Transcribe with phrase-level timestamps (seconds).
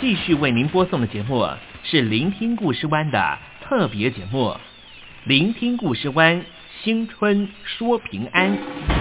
[0.00, 1.48] 继续为您播送的节目
[1.82, 4.50] 是《聆听故事湾》的特别节目，
[5.24, 6.40] 《聆听故事湾》
[6.84, 8.97] 新春说平安。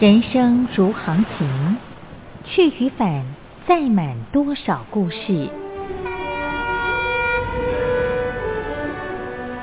[0.00, 1.76] 人生如航行，
[2.42, 3.24] 去与返，
[3.64, 5.48] 载满多少故事？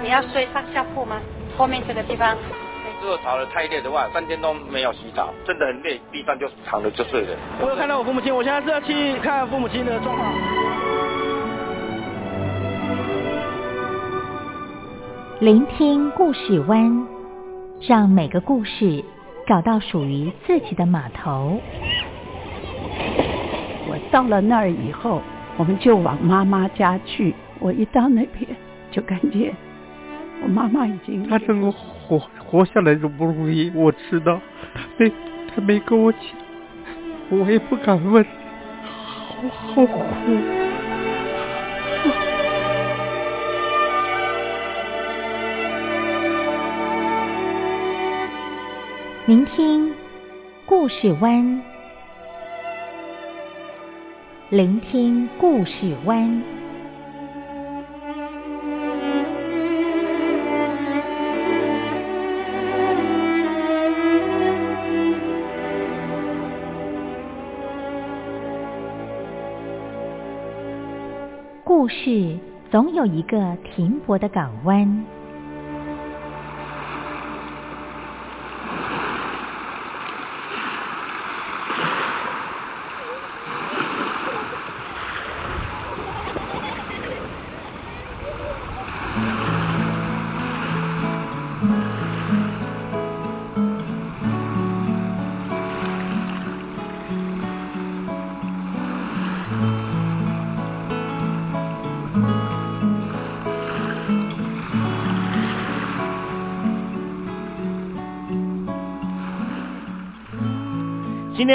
[0.01, 1.17] 你要睡上下铺吗？
[1.57, 2.37] 后面这个地方。
[3.01, 7.37] 如果吵得太累的话，三天都没有洗澡，真的很累，地上就躺着就睡了。
[7.59, 10.33] 我有看到我父母亲，我现在是要去看父母亲的状况。
[15.41, 17.05] 聆听故事湾，
[17.81, 19.03] 让每个故事。
[19.51, 21.59] 找到属于自己的码头。
[23.85, 25.21] 我到了那儿以后，
[25.57, 27.35] 我们就往妈妈家去。
[27.59, 28.47] 我一到那边，
[28.91, 29.53] 就感觉
[30.41, 31.27] 我妈妈已经……
[31.27, 34.39] 她能够活活下来都不容易，我知道。
[34.73, 35.11] 她没
[35.53, 36.21] 她没跟我讲，
[37.31, 38.25] 我也不敢问，
[39.75, 40.60] 好好苦。
[49.31, 49.93] 聆听
[50.65, 51.63] 故事湾，
[54.49, 56.43] 聆听故事湾。
[71.63, 72.37] 故事
[72.69, 75.20] 总有一个停泊的港湾。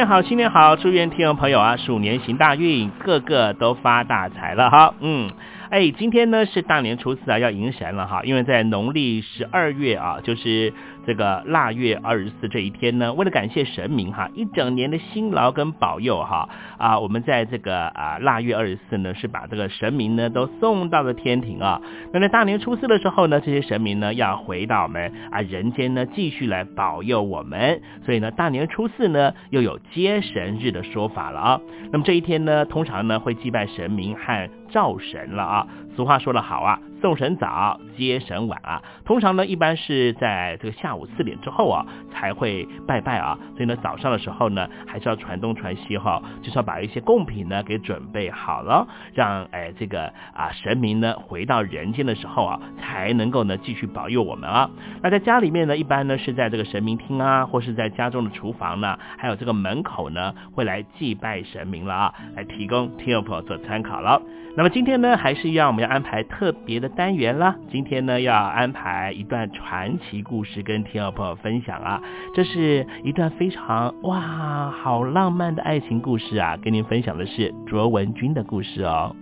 [0.06, 0.76] 好，新年好！
[0.76, 4.94] 祝愿听众朋友啊，鼠年行大运，个个都发大财了哈。
[5.00, 5.28] 嗯，
[5.68, 10.72] 哎，今天呢是大年初四啊，要迎神了哈，因为在农历十二月啊，就是。
[11.06, 21.80] 这个腊月二十四这一天呢，为了感谢神明哈，一整年的辛劳跟保佑哈啊，我们在这个啊腊月二十四呢，是把这个神明呢都送到了天庭啊。
[22.12, 27.80] 那在大年初四的时候呢，这些神明呢要回到我们啊人间呢，继续来保佑我们。
[28.04, 31.60] 所以呢，大年初四呢又有接神日的说法了啊。
[31.92, 35.66] 那么这一天呢，通常呢会祭拜神明和灶神了啊。
[35.94, 36.80] 俗话说得好啊。
[37.00, 38.82] 送神早，接神晚啊。
[39.04, 43.38] 通常呢，一般是在这个下午四点之后啊，才会拜拜啊。
[43.54, 54.70] 所以呢，早上的时候呢，还是要传东传西哈，就是要把一些贡品呢给准备好了，让哎这个啊神明呢回到人间的时候啊，才能够呢继续保佑我们啊。
[55.02, 64.20] 那在家里面呢，一般呢是在这个神明厅啊，或是在家中的厨房呢，还有这个门口呢，会来祭拜神明了啊，来提供听众朋友做参考了。
[64.56, 66.86] 那么今天呢，还是一样，我们要安排特别的。
[66.96, 72.00] 单元啦，今天呢要安排一段传奇故事跟听众朋友分享啊，
[72.34, 79.14] 这是一段非常哇好浪漫的爱情故事啊，跟您分享的是卓文君的故事哦。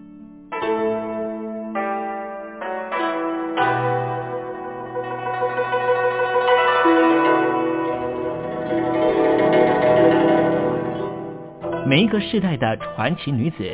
[11.85, 13.69] 每一个世代的传奇女子，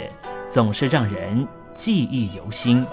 [0.55, 1.47] 总是让人
[1.85, 2.87] 记忆犹新。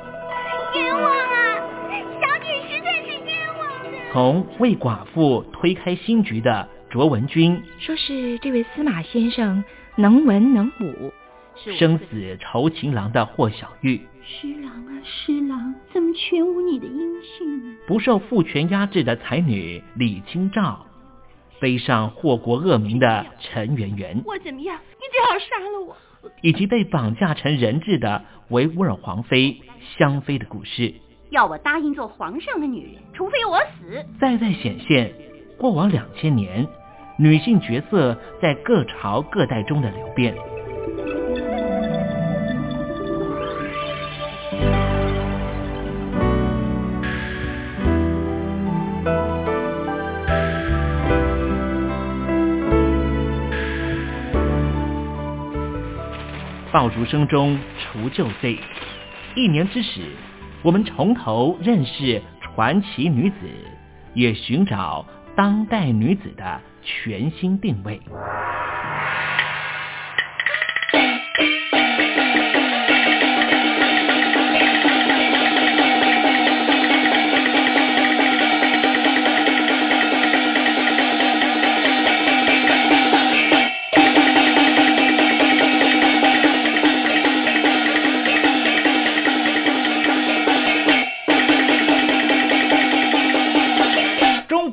[4.18, 9.64] 从为寡妇推开新局的卓文君，说是这位司马先生
[9.96, 11.14] 能文能武，
[11.78, 16.98] 生死酬情郎的霍小玉，施郎啊施郎，怎么全无你的音
[17.38, 17.78] 讯呢？
[17.86, 20.88] 不受父权压制的才女李清照，
[21.60, 24.80] 背上祸国恶名的陈圆圆，我怎么样？
[24.94, 25.96] 你最好杀了我！
[26.42, 29.62] 以及被绑架成人质的维吾尔皇妃
[30.00, 30.96] 香妃的故事。
[31.30, 34.06] 要我答应做皇上的女人，除非我死。
[34.20, 35.14] 再再显现
[35.58, 36.66] 过往两千年，
[37.18, 40.34] 女性角色在各朝各代中的流变。
[56.72, 58.60] 爆竹声中除旧岁，
[59.36, 60.02] 一年之始，
[60.64, 63.36] 我们从头认识传奇女子，
[64.14, 65.06] 也寻找
[65.36, 68.02] 当代女子的全新定位。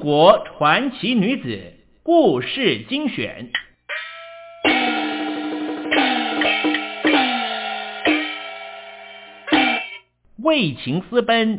[0.04, 1.72] 国传奇女子
[2.02, 3.50] 故事精选。
[10.42, 11.58] 为情私奔，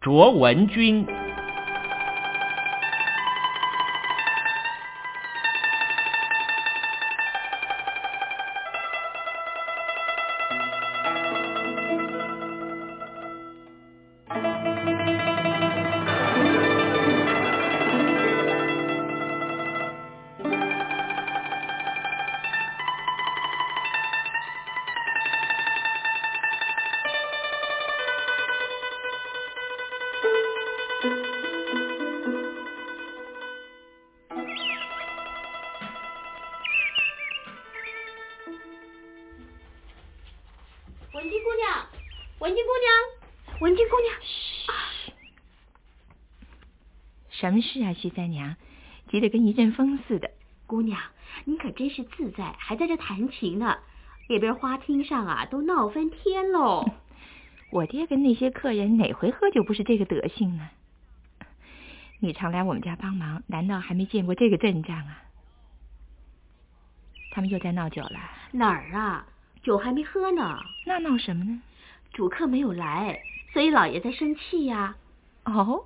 [0.00, 1.04] 卓文君。
[47.66, 48.56] 什么事啊，徐三娘？
[49.10, 50.30] 急得跟一阵风似的。
[50.66, 51.00] 姑娘，
[51.44, 53.78] 你可真是自在，还在这弹琴呢。
[54.28, 56.84] 那边花厅上啊，都闹翻天喽。
[57.70, 60.68] 我爹跟那些客人哪回喝酒不是这个德行呢？
[62.20, 65.22] 你常来我们家帮忙，难道还没见过这个阵仗啊？
[67.32, 68.18] 他们又在闹酒了？
[68.52, 69.26] 哪儿啊？
[69.62, 70.58] 酒还没喝呢。
[70.84, 71.62] 那闹什么呢？
[72.12, 73.20] 主客没有来，
[73.52, 74.96] 所以老爷在生气呀。
[75.44, 75.84] 哦，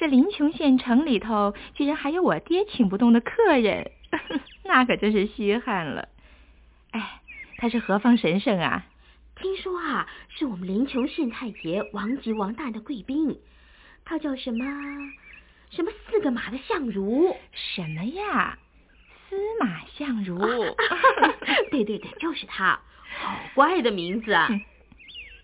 [0.00, 3.90] 这临邛县城里头居然还有我爹请不动的客人，
[4.64, 6.08] 那可真是稀罕了。
[6.92, 7.20] 哎，
[7.58, 8.86] 他是何方神圣啊？
[9.36, 13.38] 听说啊，是我们临邛县太爷王吉王大的贵宾，
[14.06, 14.64] 他叫什么？
[15.70, 17.36] 什么四个马的相如？
[17.52, 18.58] 什么呀？
[19.28, 20.38] 司马相如？
[21.70, 22.80] 对对对，就是他。
[23.18, 24.48] 好怪的名字啊！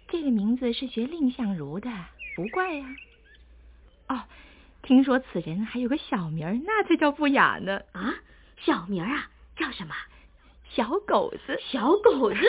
[0.08, 1.90] 这个名字是学蔺相如的，
[2.34, 2.86] 不怪呀、
[4.08, 4.22] 哦，
[4.86, 7.82] 听说此人还有个小名儿，那才叫不雅呢。
[7.92, 8.14] 啊，
[8.58, 9.94] 小名儿啊，叫什么？
[10.70, 11.60] 小狗子。
[11.70, 12.36] 小狗子。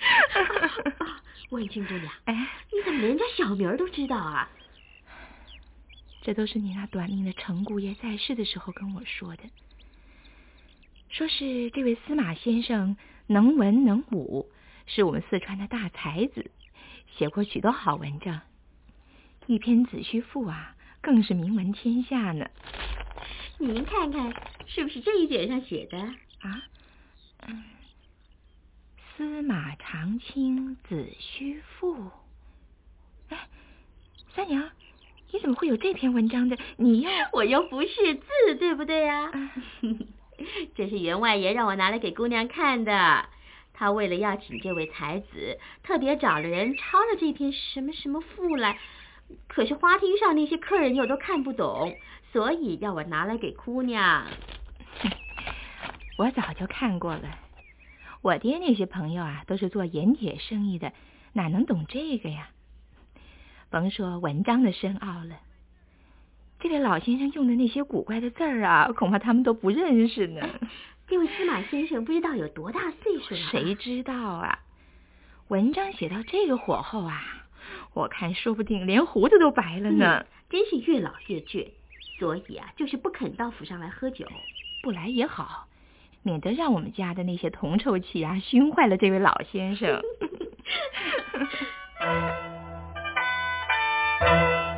[0.98, 4.48] 啊文清姑娘，哎，你怎么连人家小名儿都知道啊？
[6.22, 9.44] 这都是你那短命的程姑爷在世的时候跟我说的，
[11.08, 12.96] 说是这位司马先生
[13.26, 14.48] 能文能武，
[14.86, 16.50] 是我们四川的大才子，
[17.16, 18.40] 写过许多好文章，
[19.46, 22.48] 一篇《子虚赋》啊，更是名闻天下呢。
[23.58, 24.32] 您看看
[24.66, 26.64] 是不是这一卷上写的啊？
[27.46, 27.62] 嗯，
[29.16, 31.94] 司马长卿《子虚赋》。
[33.28, 33.48] 哎，
[34.34, 34.70] 三娘。
[35.32, 36.58] 你怎么会有这篇文章的？
[36.76, 39.52] 你又 我又不识字，对不对呀、啊？
[40.74, 43.28] 这是员外爷让我拿来给姑娘看的。
[43.72, 48.78] 他为了要请这位才子，特别找了人抄了这篇什么什么赋来。
[49.48, 51.94] 可是花厅上那些客人又都看不懂，
[52.32, 54.26] 所以要我拿来给姑娘。
[56.18, 57.38] 我早就看过了。
[58.22, 60.92] 我爹那些朋友啊，都是做盐铁生意的，
[61.32, 62.50] 哪能懂这个呀？
[63.70, 65.40] 甭说文章的深奥了，
[66.58, 70.46] 这位老先生用的那些古怪的字儿啊， 恐怕他们都不认识呢。
[71.08, 73.40] 这位司马先生不知道有多大岁数了？
[73.50, 74.58] 谁知道啊？
[75.48, 77.22] 文章写到这个火候啊，
[77.94, 80.26] 我看说不定连胡子都白了呢。
[80.48, 81.70] 真是越老越倔，
[82.18, 84.26] 所以啊，就是不肯到府上来喝酒。
[84.82, 85.68] 不来也好，
[86.22, 90.00] 免得让我们家的那些铜臭气啊熏坏了这位老先生。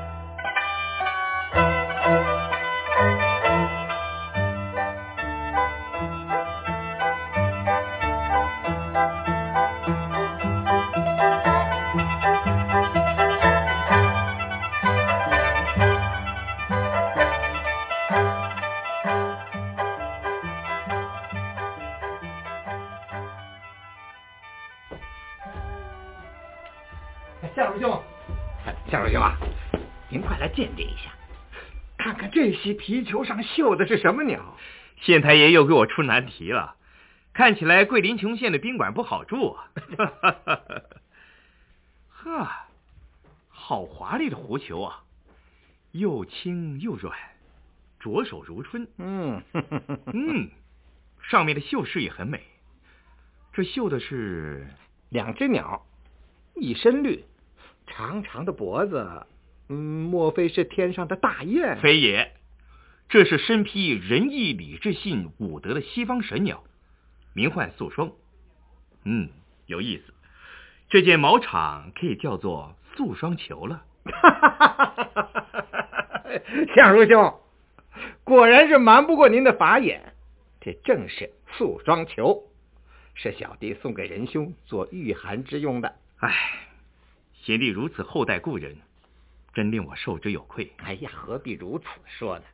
[27.62, 27.92] 向叔兄
[29.22, 29.38] 啊，
[30.08, 31.12] 您快来鉴定一下，
[31.96, 34.56] 看看这些皮球上绣的是什么鸟？
[35.00, 36.74] 县太爷又给我出难题了，
[37.32, 39.70] 看起来桂林琼县的宾馆不好住啊。
[42.08, 42.48] 呵，
[43.48, 45.04] 好华丽的狐球啊，
[45.92, 47.16] 又轻又软，
[48.00, 48.88] 着手如春。
[48.98, 49.40] 嗯
[50.12, 50.50] 嗯，
[51.22, 52.42] 上面的绣饰也很美。
[53.52, 54.66] 这绣的是
[55.10, 55.86] 两只鸟，
[56.54, 57.24] 一身绿，
[57.94, 59.26] 长长的脖子。
[59.68, 61.78] 嗯，莫非是天上的大雁？
[61.80, 62.32] 非也，
[63.08, 66.64] 这是身披仁义礼智信五德的西方神鸟，
[67.34, 68.12] 名唤素霜。
[69.04, 69.28] 嗯，
[69.66, 70.12] 有意思。
[70.88, 73.84] 这件毛氅可以叫做素霜球了。
[76.74, 77.40] 相如兄，
[78.24, 80.14] 果然是瞒不过您的法眼。
[80.60, 82.44] 这正是素霜球，
[83.14, 85.94] 是小弟送给仁兄做御寒之用的。
[86.18, 86.32] 唉，
[87.42, 88.76] 贤弟如此厚待故人。
[89.54, 90.72] 真令我受之有愧。
[90.78, 92.44] 哎呀，何必如此说呢？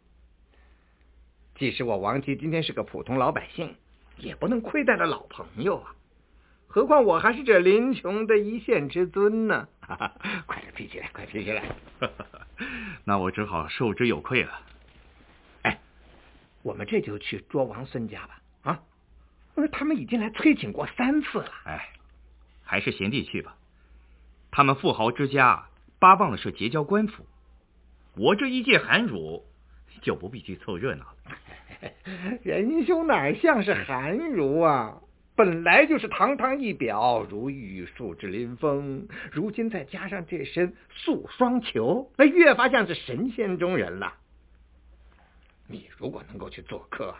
[1.54, 3.76] 即使我王吉今天是个普通老百姓，
[4.16, 5.94] 也不能亏待了老朋友啊！
[6.66, 9.68] 何况我还是这林琼的一县之尊呢！
[10.46, 11.72] 快点披起来，快披起来！
[13.04, 14.60] 那我只好受之有愧了。
[15.62, 15.80] 哎，
[16.62, 18.42] 我们这就去捉王孙家吧！
[18.62, 18.82] 啊，
[19.70, 21.52] 他们已经来催请过三次了。
[21.64, 21.90] 哎，
[22.64, 23.56] 还是贤弟去吧。
[24.50, 25.66] 他们富豪之家。
[26.00, 27.26] 巴望的是结交官府，
[28.16, 29.44] 我这一介寒儒
[30.00, 32.38] 就不必去凑热闹了。
[32.44, 35.00] 仁兄哪像是寒儒啊？
[35.34, 39.08] 本来就是堂堂一表，如玉树之临风。
[39.32, 44.14] 如今再加上这身素双裘，那越发像是神仙中人了。
[45.66, 47.18] 你如果能够去做客啊，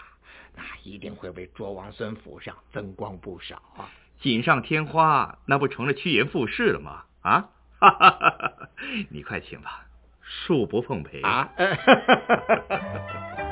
[0.57, 3.91] 那一定会为卓王孙府上增光不少啊！
[4.21, 7.05] 锦上添花，那不成了趋炎附势了吗？
[7.29, 7.49] 啊？
[7.81, 8.69] 哈哈哈哈
[9.11, 9.85] 你快请吧，
[10.47, 11.49] 恕不奉陪啊！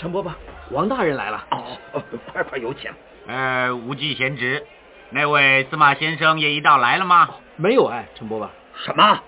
[0.00, 0.32] 陈伯伯，
[0.70, 1.44] 王大人来了。
[1.50, 2.02] 哦，哦
[2.32, 2.90] 快快有请。
[3.26, 4.66] 呃，无忌贤侄，
[5.10, 7.28] 那位司马先生也一道来了吗？
[7.56, 8.50] 没有哎，陈伯伯。
[8.82, 9.20] 什么？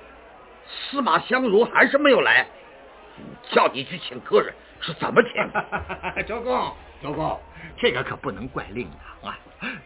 [0.66, 2.46] 司马相如还是没有来？
[3.50, 5.32] 叫你去请客人是怎么请？
[6.24, 7.38] 周公，周公，
[7.76, 8.88] 这个可不能怪令
[9.22, 9.38] 郎啊，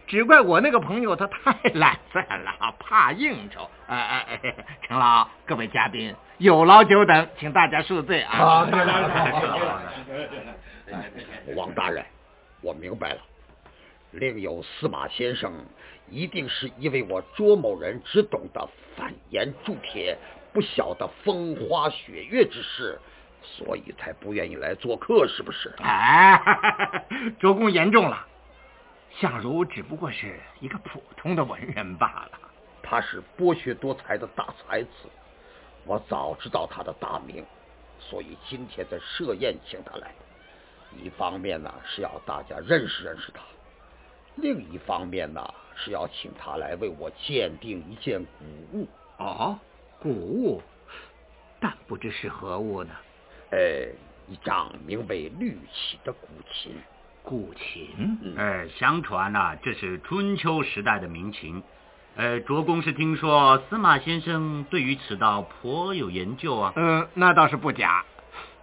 [0.07, 3.69] 只怪我那个朋友他太懒散了，怕应酬。
[3.87, 4.55] 哎哎哎，
[4.87, 8.31] 陈老，各位嘉宾，有劳久等，请大家恕罪啊。
[8.39, 9.79] 好，大家好。
[11.77, 12.03] 王大人，
[12.61, 13.21] 我明白了。
[14.11, 15.53] 另有司马先生，
[16.09, 20.17] 一定是因为我卓某人只懂得反言铸铁，
[20.51, 22.99] 不晓得风花雪月之事，
[23.43, 25.71] 所以才不愿意来做客，是不是？
[25.77, 26.41] 哎，
[27.39, 28.25] 卓公言重了。
[29.19, 32.39] 相如只不过是一个普通的文人罢了。
[32.81, 34.89] 他是博学多才的大才子，
[35.85, 37.45] 我早知道他的大名，
[37.99, 40.11] 所以今天在设宴请他来。
[41.03, 43.41] 一方面呢是要大家认识认识他，
[44.35, 48.87] 另一方面呢是要请他来为我鉴定一件古物。
[49.17, 49.59] 哦，
[49.99, 50.61] 古物，
[51.59, 52.91] 但不知是何物呢？
[53.49, 53.57] 呃，
[54.27, 56.73] 一张名为绿绮的古琴。
[57.23, 58.35] 古琴？
[58.37, 61.63] 呃，相传呐，这是春秋时代的名琴。
[62.15, 66.73] 呃，卓公是听说司马先生对于此道颇有研究啊。
[66.75, 68.05] 嗯，那倒是不假，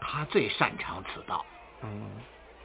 [0.01, 1.45] 他最擅长此道。
[1.85, 2.11] 嗯，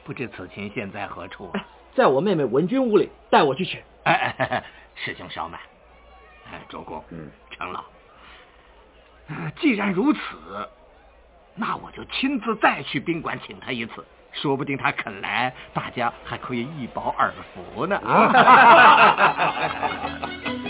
[0.04, 1.52] 不知此琴现在何处？
[1.94, 3.82] 在我妹妹文君屋里，带我去取。
[4.04, 5.60] 哎哎，师兄稍慢。
[6.50, 7.84] 哎，周公，嗯，程老，
[9.60, 10.20] 既然如此，
[11.54, 17.96] 那我就亲自再去宾馆请他一次，说不定他肯来，大家还可以一饱耳福呢。
[17.98, 18.32] 啊！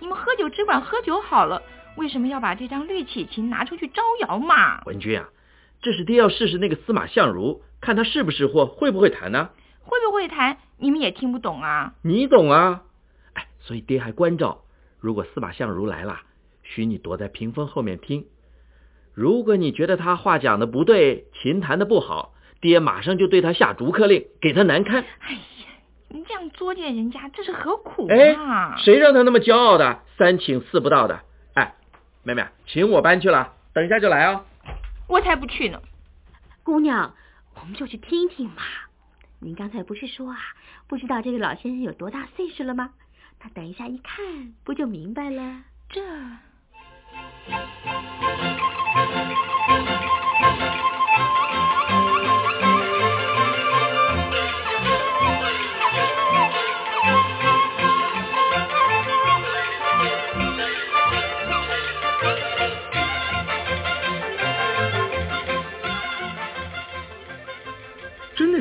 [0.00, 1.62] 你们喝酒只管喝酒好了，
[1.96, 4.82] 为什么要把这张绿绮琴拿出去招摇嘛？
[4.84, 5.28] 文君啊，
[5.82, 9.50] 这是爹要试试那个司马相如，看他是不是货会不会弹呢？
[9.80, 11.94] 会不会弹，你们也听不懂啊。
[12.02, 12.82] 你懂啊？
[13.34, 14.62] 哎，所以爹还关照，
[15.00, 16.20] 如果司马相如来了，
[16.62, 18.26] 许你躲在屏风后面听。
[19.14, 25.04] 如果你觉得他话讲的不对，琴弹的不好，爹马上就对他下逐客令，给他难堪。
[25.20, 25.55] 哎呀，
[26.16, 28.74] 你这样作践人家，这是何苦啊？
[28.74, 31.20] 哎，谁让他那么骄傲的，三请四不到的？
[31.52, 31.74] 哎，
[32.22, 34.44] 妹妹，请我搬去了，等一下就来哦。
[35.08, 35.80] 我才不去呢。
[36.64, 37.14] 姑娘，
[37.54, 38.62] 我们就去听听嘛。
[39.40, 40.38] 您刚才不是说啊，
[40.88, 42.90] 不知道这个老先生有多大岁数了吗？
[43.38, 45.60] 他等一下一看，不就明白了？
[45.90, 46.00] 这。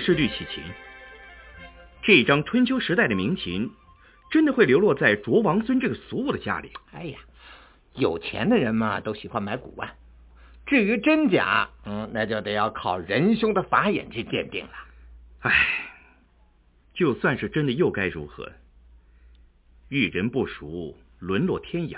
[0.05, 0.63] 是绿绮琴，
[2.03, 3.71] 这张春秋时代的名琴，
[4.29, 6.71] 真的会流落在卓王孙这个俗物的家里？
[6.93, 7.17] 哎呀！
[7.95, 9.95] 有钱的人嘛，都喜欢买古玩。
[10.67, 14.73] 至于真假，嗯，那就得要靠仁兄的法眼去鉴定了。
[15.39, 15.89] 唉，
[16.93, 18.51] 就算是真的，又该如何？
[19.89, 21.97] 遇人不熟，沦落天涯；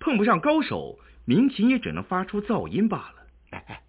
[0.00, 3.26] 碰不上高手，民琴也只能发出噪音罢了。
[3.50, 3.82] 哎哎，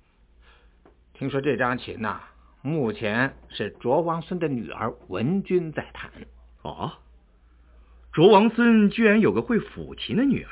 [1.14, 2.22] 听说这张琴呐，
[2.66, 6.12] 目前是卓王孙的女儿文君在谈。
[6.64, 6.94] 哦，
[8.12, 10.50] 卓王孙居然有个会抚琴的女儿。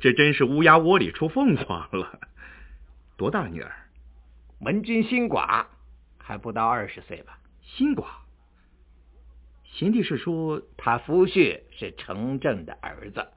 [0.00, 2.18] 这真是乌鸦窝里出凤凰了。
[3.16, 3.72] 多大女儿？
[4.58, 5.66] 文君新寡，
[6.18, 7.38] 还不到二十岁吧？
[7.62, 8.06] 新寡。
[9.62, 13.28] 贤弟是说他夫婿是程正的儿子，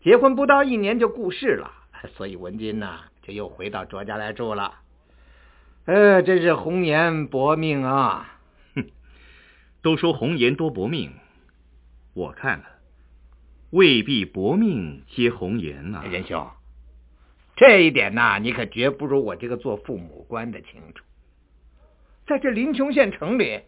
[0.00, 1.70] 结婚不到一年就故世了，
[2.14, 4.78] 所以文君呢就又回到卓家来住了。
[5.84, 8.38] 呃，真是红颜薄命啊！
[8.74, 8.86] 哼，
[9.82, 11.12] 都说红颜多薄命，
[12.14, 12.64] 我看了。
[13.70, 16.46] 未必薄命皆红颜呐，仁兄，
[17.56, 21.04] 这一点呐，你可绝不如我这个做父母官的清楚。
[22.26, 23.62] 在这临邛县城里，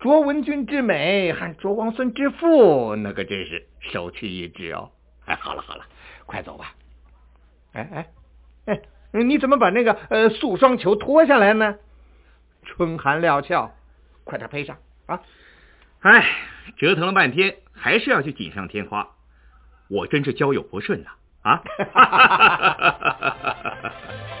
[0.00, 4.90] 卓文君之美和卓王孙之富，那可真是首屈一指哦。
[5.24, 5.86] 哎，好了好了，
[6.26, 6.74] 快走吧。
[7.72, 8.06] 哎哎
[8.66, 8.80] 哎，
[9.22, 11.76] 你怎么把那个呃素双球脱下来呢？
[12.64, 13.72] 春寒料峭，
[14.24, 15.20] 快点披上啊！
[16.00, 16.26] 哎，
[16.76, 19.08] 折腾了半天，还是要去锦上添花。
[19.88, 21.10] 我真是交友不慎呐！
[21.42, 21.62] 啊！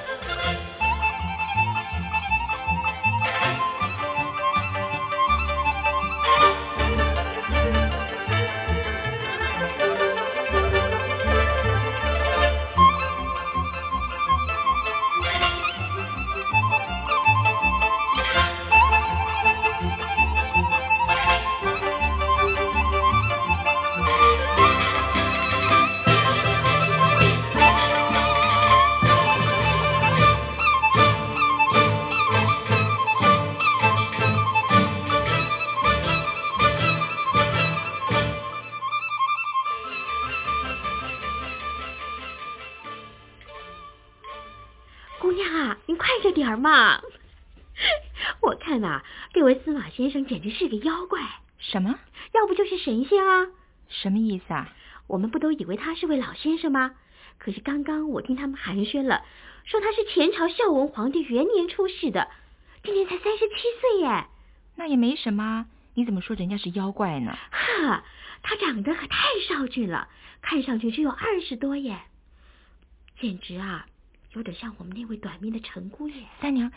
[46.64, 47.02] 嘛，
[48.40, 49.02] 我看呐，
[49.34, 51.20] 这位司马先生简直是个妖怪。
[51.58, 51.98] 什么？
[52.32, 53.48] 要不就是神仙啊？
[53.88, 54.72] 什么意思啊？
[55.06, 56.94] 我们不都以为他是位老先生吗？
[57.38, 59.22] 可是刚刚我听他们寒暄了，
[59.64, 62.28] 说他是前朝孝文皇帝元年出世的，
[62.82, 64.24] 今年才三十七岁耶。
[64.76, 67.36] 那也没什么，你怎么说人家是妖怪呢？
[67.50, 68.02] 哈，
[68.42, 69.16] 他长得可太
[69.48, 70.08] 少俊了，
[70.40, 71.98] 看上去只有二十多耶，
[73.20, 73.86] 简直啊！
[74.34, 76.26] 有点像我们那位短命的陈姑爷。
[76.40, 76.70] 三娘，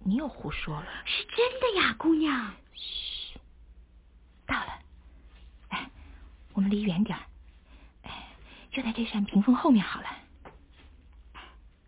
[0.00, 0.86] 你又胡说了。
[1.06, 2.54] 是真的呀，姑娘。
[2.74, 3.38] 嘘，
[4.46, 4.78] 到了。
[5.70, 5.90] 哎，
[6.52, 7.18] 我们离远点
[8.02, 8.28] 哎，
[8.70, 10.06] 就在这扇屏风后面好了。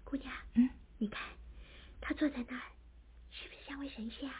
[0.04, 1.20] 姑娘，嗯，你看，
[2.00, 2.62] 他坐在那儿，
[3.30, 4.34] 是不是像位神仙啊？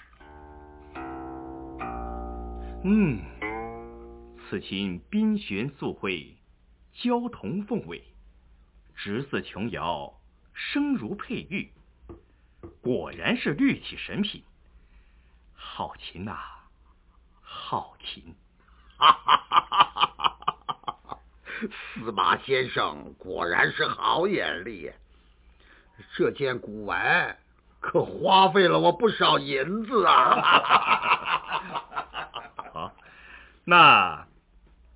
[2.84, 3.20] 嗯，
[4.48, 6.38] 此琴冰玄素慧，
[6.94, 8.02] 娇童凤尾，
[8.96, 10.19] 直似琼瑶。
[10.60, 11.72] 声如佩玉，
[12.82, 14.44] 果然是绿绮神品。
[15.54, 16.36] 好琴呐，
[17.40, 18.34] 好琴！
[18.98, 20.38] 哈哈哈哈
[21.06, 21.18] 哈！
[22.04, 24.92] 司马先生果然是好眼力，
[26.14, 27.38] 这件古玩
[27.80, 30.40] 可花费了我不少银子啊！
[32.74, 32.92] 好，
[33.64, 34.26] 那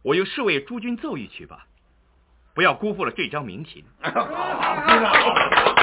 [0.02, 1.66] 我由侍卫诸君奏一曲吧。
[2.54, 3.84] 不要辜负了这张名琴。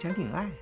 [0.00, 0.59] 想领爱。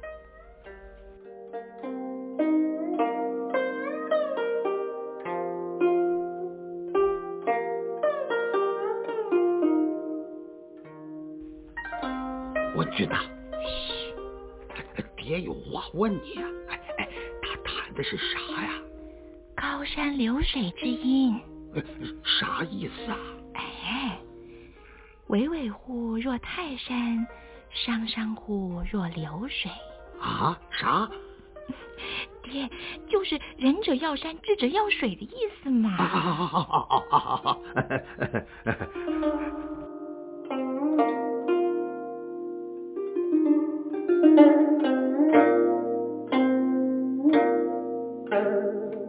[48.45, 49.08] turn.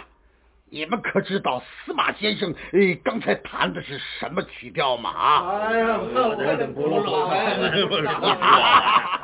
[0.70, 5.10] 你们可知道司马先生哎刚才弹的是什么曲调吗？
[5.10, 5.60] 啊！
[5.68, 7.28] 哎呀，那我怎不知道？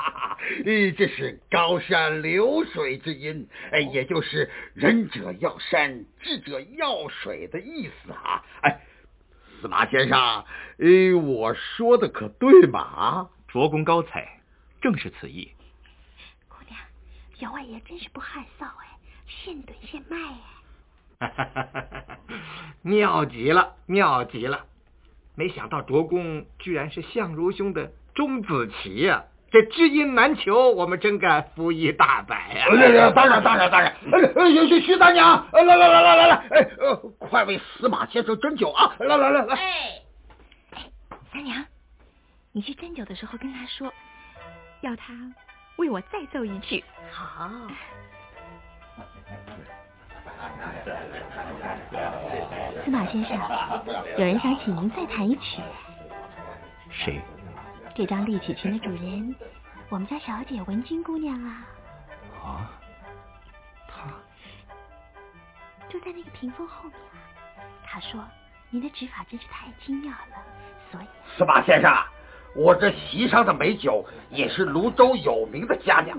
[0.65, 8.43] 哎，这是高山流水之音，哎，也就是仁者要山，智者要水的意思啊！
[8.61, 8.81] 哎，
[9.61, 10.17] 司马先生，
[10.79, 12.79] 哎，我说的可对吗？
[12.79, 14.39] 啊，卓公高才，
[14.81, 15.51] 正是此意。
[17.39, 18.90] 员外爷真是不害臊哎，
[19.43, 20.17] 现炖现卖
[21.19, 22.17] 哎，
[22.81, 24.65] 妙极了，妙极了！
[25.35, 32.65] 没想到卓公居然是相如兄的钟子期呀，这知音难求，我们真该服一大百呀！
[33.15, 33.95] 当然，当然，当然！
[34.11, 36.69] 哎，徐徐大娘，来来来来来来，哎，
[37.17, 38.95] 快为司马先生斟酒啊！
[38.99, 39.55] 来来来来！
[39.55, 40.01] 哎，
[40.71, 40.91] 哎，
[41.31, 41.65] 三娘，
[42.51, 43.93] 你去斟酒的时候跟他说，
[44.81, 45.13] 要他。
[45.77, 46.83] 为我再奏一曲。
[47.11, 47.49] 好。
[52.83, 53.37] 司马先生，
[54.17, 55.61] 有人想请您再弹一曲。
[56.89, 57.21] 谁？
[57.93, 59.35] 这张立曲琴的主人，
[59.89, 61.67] 我们家小姐文君姑娘啊。
[62.41, 62.71] 啊？
[63.87, 64.09] 她？
[65.89, 67.19] 就在那个屏风后面啊。
[67.83, 68.23] 她说
[68.69, 70.37] 您的指法真是太精妙了，
[70.91, 71.05] 所以。
[71.37, 71.93] 司马先生。
[72.53, 76.17] 我这席上的美酒也是泸州有名的佳酿，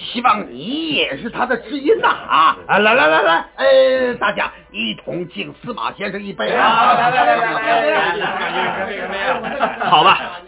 [0.00, 2.56] 希望你也是他的知音呐啊！
[2.66, 6.94] 来来来来，呃，大家一同敬司马先生一杯啊！
[6.94, 10.40] 来来来来来，好吧，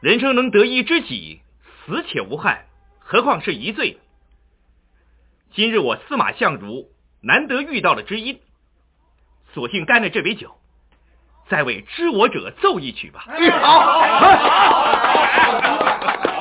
[0.00, 1.40] 人生能得一知己，
[1.86, 2.64] 死且无憾，
[2.98, 3.98] 何况是一醉？
[5.52, 6.88] 今日我司马相如
[7.22, 8.40] 难得遇到了知音，
[9.52, 10.56] 索性干了这杯酒。
[11.46, 13.26] 再为知我者奏一曲吧。
[13.60, 16.33] 好，好好。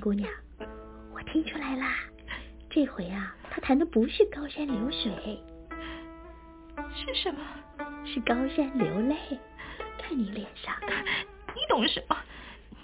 [0.00, 0.30] 姑娘，
[1.12, 1.94] 我听出来啦，
[2.70, 5.42] 这回啊，他弹的不是高山流水，
[6.94, 7.40] 是什么？
[8.06, 9.16] 是高山流泪。
[9.98, 10.74] 看你脸上，
[11.54, 12.16] 你懂什么？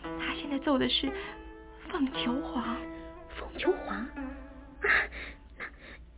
[0.03, 1.11] 他现在奏的是
[1.89, 2.77] 凤求凰。
[3.39, 3.97] 凤求凰？
[3.97, 4.09] 啊，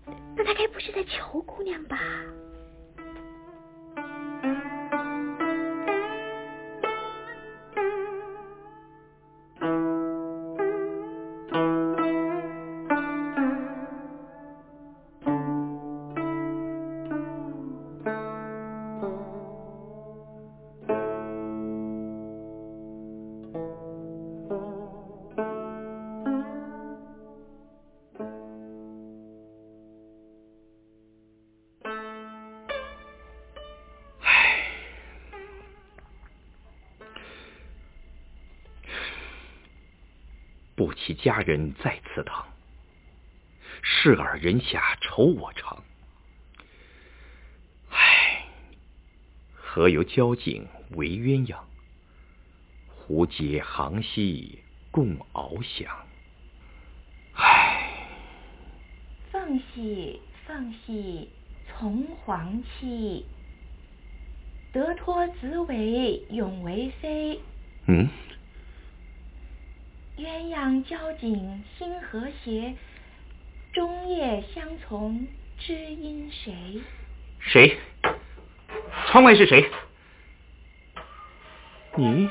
[0.04, 1.96] 那那他该不是在求姑娘吧？
[41.26, 42.46] 夫妻家人在祠堂，
[43.82, 45.82] 视尔人下愁我长。
[47.90, 48.46] 唉，
[49.52, 51.56] 何由交颈为鸳鸯？
[52.86, 54.60] 胡结杭溪
[54.92, 55.92] 共翱翔。
[57.34, 58.06] 唉，
[59.32, 61.28] 凤兮凤兮，
[61.66, 63.26] 从黄期。
[64.72, 67.40] 得脱子尾永为妃。
[67.88, 68.08] 嗯。
[70.26, 72.74] 鸳鸯交颈心和谐，
[73.72, 75.24] 终夜相从
[75.56, 76.80] 知因谁？
[77.38, 77.78] 谁？
[79.06, 79.70] 窗外是谁？
[81.96, 82.28] 你。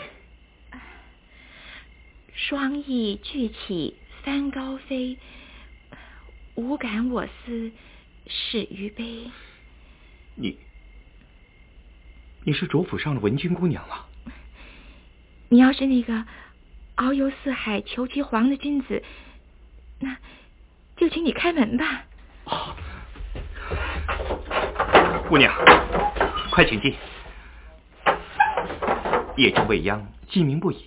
[2.34, 5.18] 双翼俱起翻高飞，
[6.56, 7.72] 无感我思
[8.28, 9.32] 始于悲。
[10.36, 10.58] 你。
[12.44, 14.10] 你是卓府上的文君姑娘啊！
[15.48, 16.26] 你要是那个
[16.96, 19.04] 遨游四海求其凰的君子，
[20.00, 20.16] 那
[20.96, 22.06] 就请你开门吧。
[22.46, 22.76] 哦，
[25.28, 25.54] 姑娘，
[26.52, 26.96] 快请进。
[29.38, 30.86] 夜之未央，鸡鸣不已，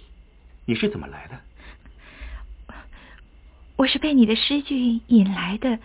[0.65, 1.39] 你是怎么来的？
[3.77, 5.79] 我是被你的诗句引来的，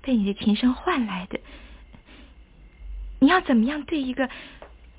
[0.00, 1.40] 被你的琴声唤来的。
[3.18, 4.30] 你要怎么样对一个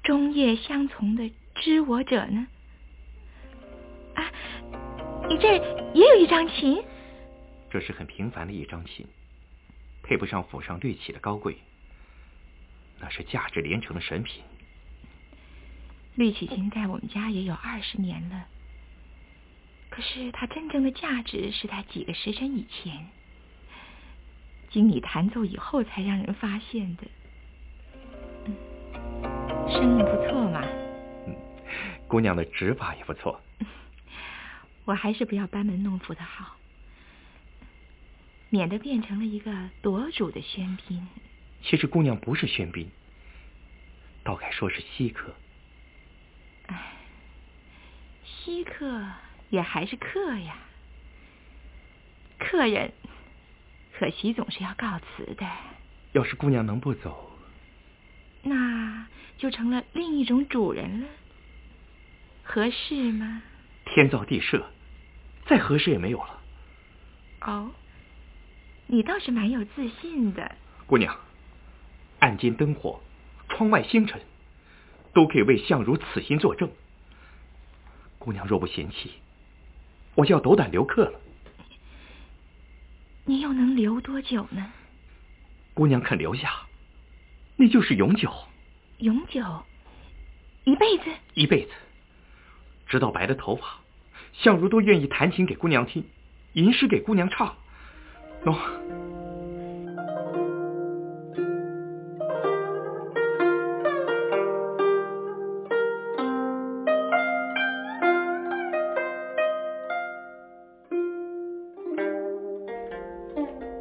[0.04, 2.48] 终夜相从的知我者呢？
[5.30, 5.54] 啊，你这
[5.94, 6.84] 也有一张琴？
[7.70, 9.06] 这是很平凡的一张琴，
[10.02, 11.58] 配不上府上绿绮的高贵，
[13.00, 14.44] 那是价值连城的神品。
[16.16, 18.48] 绿绮琴在我们家也有二十年了，
[19.90, 23.08] 可是它真正的价值是在几个时辰以前，
[24.72, 27.04] 经你弹奏以后才让人发现的。
[28.46, 28.56] 嗯
[29.72, 30.64] 声音不错嘛，
[31.28, 31.36] 嗯，
[32.08, 33.40] 姑娘的指法也不错。
[34.90, 36.58] 我还是不要班门弄斧的好，
[38.50, 41.08] 免得变成了一个夺主的喧宾。
[41.62, 42.90] 其实姑娘不是喧宾，
[44.24, 45.36] 倒该说是稀客。
[46.66, 46.94] 哎，
[48.26, 49.06] 稀客
[49.52, 50.58] 也还是客呀，
[52.40, 52.92] 客人
[53.94, 55.48] 可惜总是要告辞的。
[56.14, 57.32] 要是姑娘能不走，
[58.42, 59.06] 那。
[59.38, 61.08] 就成了另一种主人了，
[62.44, 63.44] 合适吗？
[63.86, 64.70] 天造地设，
[65.50, 66.40] 再合适也没有了。
[67.42, 67.72] 哦，
[68.86, 70.56] 你倒是蛮有自信的。
[70.86, 71.18] 姑娘，
[72.20, 73.02] 暗间灯火，
[73.50, 74.22] 窗外星辰，
[75.12, 76.70] 都可以为相如此心作证。
[78.20, 79.14] 姑娘若不嫌弃，
[80.14, 81.20] 我就要斗胆留客了。
[83.26, 84.72] 你又能留多久呢？
[85.74, 86.68] 姑娘肯留下，
[87.56, 88.32] 那就是永久。
[89.00, 89.64] 永久，
[90.66, 91.72] 一辈子，一辈子，
[92.86, 93.79] 直到白了头发，
[94.42, 96.02] 相如都愿意弹琴给姑娘听，
[96.54, 97.54] 吟诗给姑娘唱。
[98.46, 98.56] 喏，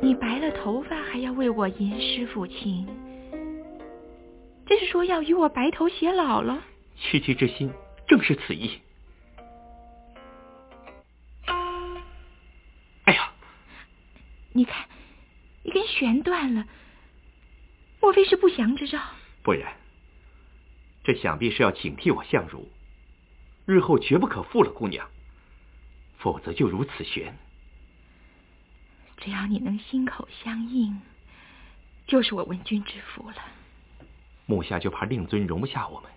[0.00, 2.84] 你白了头发还要为我吟诗抚琴。
[4.66, 6.58] 这是说要与我白头偕老了？
[6.96, 7.70] 区区之心
[8.08, 8.72] 正是此意。
[15.98, 16.66] 一根弦断了，
[18.00, 19.00] 莫非是不祥之兆？
[19.42, 19.76] 不然，
[21.02, 22.68] 这想必是要警惕我相如，
[23.66, 25.08] 日后绝不可负了姑娘，
[26.18, 27.36] 否则就如此悬。
[29.18, 31.00] 只要你能心口相应，
[32.06, 33.36] 就是我文君之福了。
[34.46, 36.10] 目下就怕令尊容不下我们。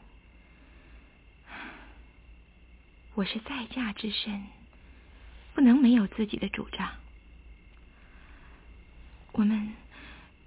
[3.15, 4.45] 我是在嫁之身，
[5.53, 7.00] 不能没有自己的主张。
[9.33, 9.73] 我们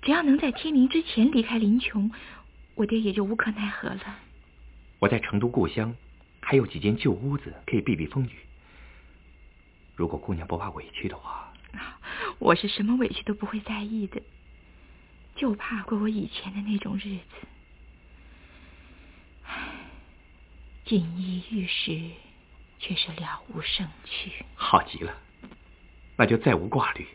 [0.03, 2.11] 只要能在天明之前离开林琼，
[2.75, 4.19] 我爹也就无可奈何了。
[4.99, 5.95] 我在成都故乡
[6.41, 8.33] 还有几间旧屋子可以避避风雨。
[9.97, 11.53] 如果姑娘不怕委屈的话，
[12.39, 14.21] 我是什么委屈都不会在意的，
[15.35, 17.47] 就怕过我以前的那种日子。
[20.85, 22.11] 锦衣玉食，
[22.79, 24.45] 却是了无生趣。
[24.55, 25.17] 好极了，
[26.17, 27.07] 那就再无挂虑。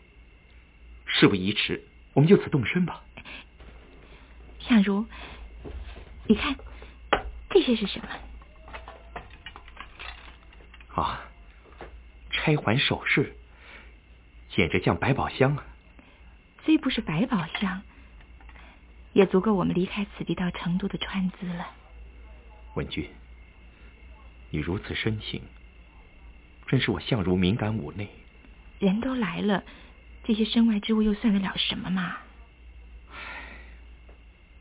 [1.19, 3.03] 事不宜迟，我们就此动身吧。
[4.59, 5.05] 相如，
[6.27, 6.55] 你看
[7.49, 8.07] 这些是什么？
[10.95, 11.19] 啊，
[12.31, 13.35] 钗环首饰，
[14.49, 15.65] 简直像百宝箱啊！
[16.63, 17.81] 虽不是百宝箱，
[19.11, 21.67] 也足够我们离开此地到成都的川资了。
[22.75, 23.05] 文君。
[24.51, 25.43] 你如此深情，
[26.65, 28.09] 真是我相如敏感五内。
[28.79, 29.65] 人都来了，
[30.23, 32.17] 这些身外之物又算得了什么嘛？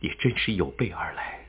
[0.01, 1.41] 也真是有备而来。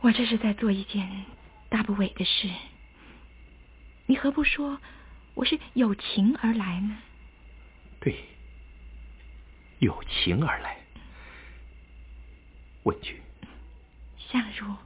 [0.00, 1.24] 我这是在做一件
[1.70, 2.48] 大不韪的事，
[4.06, 4.78] 你何不说
[5.34, 6.98] 我是有情而来呢？
[8.00, 8.14] 对，
[9.78, 10.76] 有情而来。
[12.84, 13.18] 问君，
[14.18, 14.76] 相如。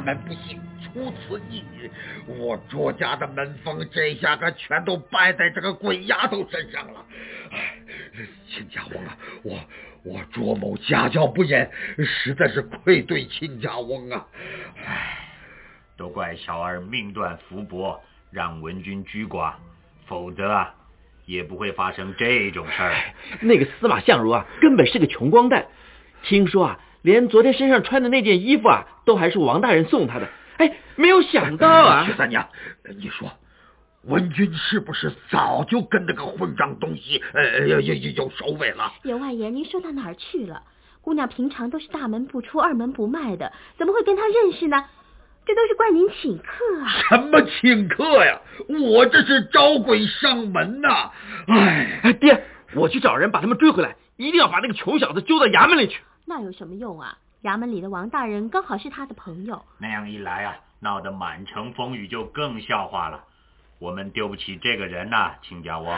[0.00, 1.90] 是家门不幸，出此一女。
[2.26, 7.04] 我卓家的门风这下可全都败在这个鬼丫头身上了。
[7.50, 7.76] 哎，
[8.48, 9.60] 亲家翁啊，我
[10.02, 14.26] 我卓某家教不严，实在是愧对亲家翁啊。
[14.84, 15.18] 唉，
[15.96, 19.52] 都怪小儿命断福薄，让文君居寡，
[20.06, 20.74] 否则啊，
[21.26, 22.94] 也不会发生这种事儿。
[23.40, 25.66] 那个司马相如啊，根本是个穷光蛋。
[26.22, 30.28] 听说啊，连昨天身上穿的那件衣服啊，都还是王大人送他的。
[30.58, 32.04] 哎，没有想到啊！
[32.06, 32.48] 徐三娘，
[32.98, 33.30] 你说
[34.04, 38.92] 文君是不是早就跟那个混账东西呃有有有首尾了？
[39.04, 40.62] 员外爷，您说到哪儿去了？
[41.00, 44.84] 姑娘平常都是大门不出二门不迈的，怎么会跟他认识呢？
[45.46, 46.86] 这都是怪您请客啊！
[47.08, 48.40] 什么请客呀？
[48.68, 51.10] 我这是招鬼上门呐！
[51.48, 55.98] 哎哎，爹，我去找人把他们追回来，一定要把那个穷小子揪到衙门里去。
[56.30, 57.18] 那有什么用啊？
[57.42, 63.24] 衙门里的王大人刚好是他的朋友，那样一来啊，闹得满城风雨，就更笑话了。
[63.80, 65.92] 我们丢不起这个人呐，亲家翁。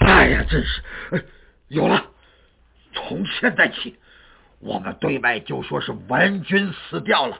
[0.00, 1.28] 哎呀，真是，
[1.68, 2.06] 有了！
[2.92, 3.96] 从现在起，
[4.58, 7.38] 我们对外就说是文君死掉了。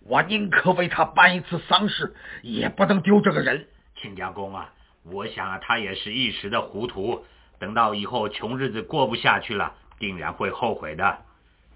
[0.00, 3.68] 我宁可为他办一次丧事，也不能丢这个人。
[3.96, 4.74] 亲家公啊，
[5.04, 7.24] 我想啊，他也是一时的糊涂，
[7.58, 11.20] 等到以后穷日子过不下去了，定然会后悔的。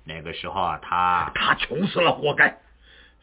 [0.09, 2.59] 那个时候啊，他他穷死了，活该！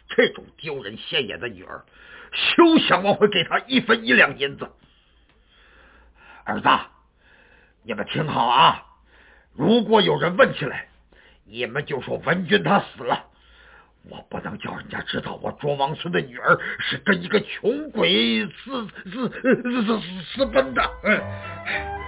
[0.07, 1.83] 这种丢人现眼的女儿，
[2.31, 4.69] 休想我会给他一分一两银子。
[6.43, 6.69] 儿子，
[7.81, 8.85] 你们听好啊！
[9.53, 10.87] 如果有人问起来，
[11.45, 13.25] 你们就说文君他死了。
[14.07, 20.83] 我不能叫人家知道我卓王孙的女儿是跟一个穷鬼私私私私奔的。
[21.03, 22.04] 嗯。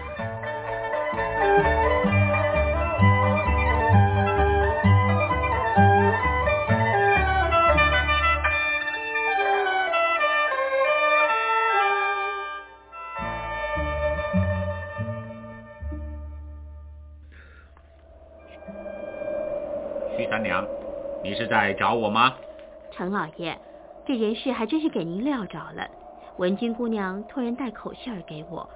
[20.18, 20.66] 徐三娘，
[21.24, 22.34] 你是在找我吗？
[22.92, 23.56] 程老爷，
[24.08, 25.88] 这件事还真是给您料着了。
[26.38, 28.68] 文君姑娘托人带口信儿给我，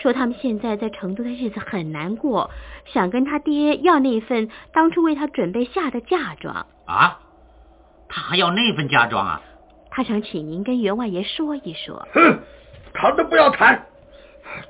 [0.00, 2.48] 说他们现在在成都的日子很难过，
[2.84, 6.64] 想跟他爹要那份当初为他准备下的嫁妆。
[6.86, 7.18] 啊？
[8.08, 9.42] 他还要那份嫁妆啊？
[9.90, 12.06] 他想请您跟员外爷说一说。
[12.14, 12.38] 哼，
[12.94, 13.86] 谈都不要谈！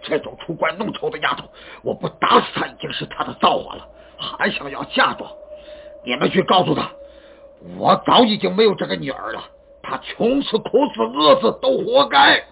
[0.01, 1.45] 这种出怪弄丑的丫头，
[1.83, 3.87] 我不打死她已经是她的造化了，
[4.19, 5.31] 还想要嫁妆？
[6.05, 6.91] 你们去告诉他，
[7.79, 9.45] 我早已经没有这个女儿了。
[9.83, 12.45] 她穷死、苦死、饿死都活该。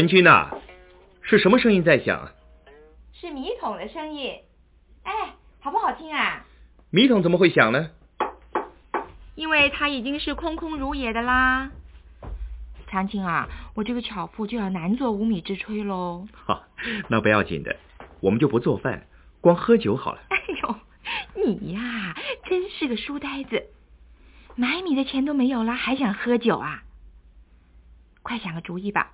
[0.00, 0.48] 文君呐，
[1.20, 2.30] 是什么声音在响？
[3.12, 4.32] 是米桶的声音。
[5.02, 5.12] 哎，
[5.60, 6.46] 好不好听啊？
[6.88, 7.90] 米桶怎么会响呢？
[9.34, 11.70] 因为它已经是空空如也的啦。
[12.86, 16.26] 长青啊，我这个巧妇就要难做无米之炊喽。
[16.32, 16.64] 好，
[17.08, 17.76] 那不要紧的，
[18.20, 19.06] 我们就不做饭，
[19.42, 20.22] 光喝酒好了。
[20.32, 20.76] 哎呦，
[21.44, 22.16] 你呀，
[22.48, 23.66] 真是个书呆子，
[24.56, 26.84] 买米的钱都没有了，还想喝酒啊？
[28.22, 29.12] 快想个主意吧！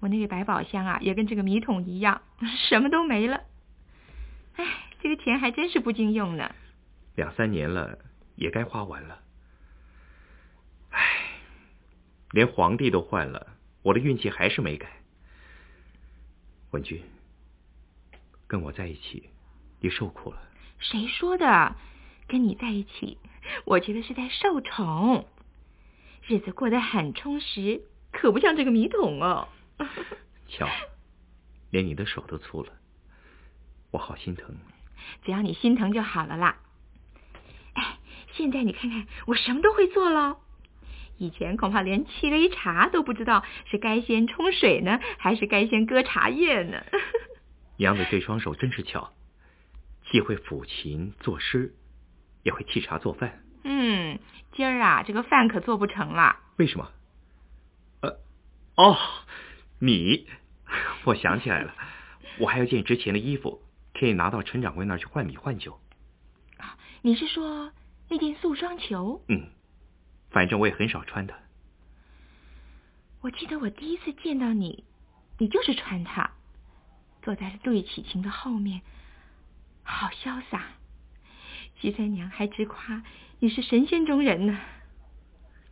[0.00, 2.22] 我那个百宝箱啊，也跟这个米桶一样，
[2.68, 3.42] 什么都没了。
[4.56, 4.66] 哎，
[5.02, 6.54] 这个钱还真是不经用呢。
[7.16, 7.98] 两三年了，
[8.34, 9.20] 也该花完了。
[10.90, 11.00] 哎，
[12.32, 13.46] 连皇帝都换了，
[13.82, 14.90] 我的运气还是没改。
[16.70, 17.02] 文君，
[18.46, 19.28] 跟我在一起，
[19.80, 20.40] 你受苦了。
[20.78, 21.76] 谁说的？
[22.26, 23.18] 跟你在一起，
[23.64, 25.26] 我觉得是在受宠，
[26.26, 27.82] 日子过得很充实，
[28.12, 29.48] 可不像这个米桶哦。
[30.48, 30.68] 瞧，
[31.70, 32.72] 连你的手都粗了，
[33.90, 34.56] 我好心疼。
[35.24, 36.56] 只要你心疼就好了啦。
[37.74, 37.98] 哎，
[38.32, 40.38] 现在你看看，我什么都会做喽。
[41.18, 46.82] 以前恐怕连沏了一茶都不知道是该先冲水呢，还是该先搁茶叶呢。
[47.76, 49.12] 娘子这双手真是巧。
[50.10, 51.72] 既会抚琴作诗，
[52.42, 53.44] 也会沏茶做饭。
[53.62, 54.18] 嗯，
[54.52, 56.36] 今儿啊，这个饭可做不成了。
[56.56, 56.90] 为什么？
[58.00, 58.18] 呃，
[58.76, 58.96] 哦，
[59.80, 60.28] 米，
[61.04, 61.74] 我想起来了，
[62.38, 63.62] 我还有件值钱的衣服，
[63.94, 65.80] 可以拿到陈掌柜那儿去换米换酒。
[66.58, 67.72] 啊，你是说
[68.08, 69.24] 那件素双球？
[69.28, 69.48] 嗯，
[70.30, 71.34] 反正我也很少穿的。
[73.22, 74.84] 我记得我第一次见到你，
[75.38, 76.30] 你就是穿它，
[77.22, 78.82] 坐在了杜玉起琴的后面。
[79.82, 80.66] 好潇洒，
[81.76, 83.02] 徐三娘还直夸
[83.38, 84.60] 你是神仙中人呢。